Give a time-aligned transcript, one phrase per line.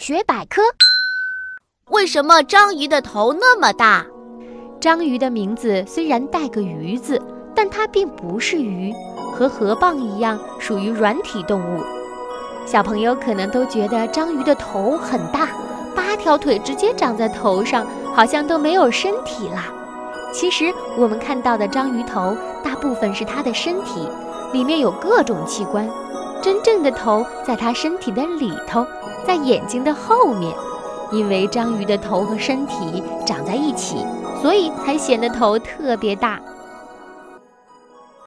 [0.00, 0.62] 大学百科：
[1.90, 4.06] 为什么章鱼的头那么大？
[4.80, 7.20] 章鱼的名字虽然带个“鱼”字，
[7.54, 8.94] 但它并不是鱼，
[9.34, 11.84] 和河蚌一样属于软体动物。
[12.64, 15.50] 小朋友可能都觉得章鱼的头很大，
[15.94, 19.66] 八条腿直接长在头上，好像都没有身体啦。
[20.32, 24.08] 其实我们看到的章鱼头，大部分是它的身体，
[24.54, 25.86] 里面有各种器官。
[26.42, 28.86] 真正的头在它身体的里头，
[29.26, 30.54] 在眼睛的后面。
[31.12, 33.96] 因为章鱼的头和身体长在一起，
[34.40, 36.40] 所以才显得头特别大。